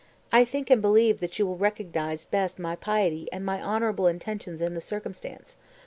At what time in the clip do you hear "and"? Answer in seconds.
0.71-0.81, 3.31-3.47